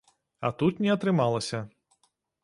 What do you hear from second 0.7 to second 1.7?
не атрымалася.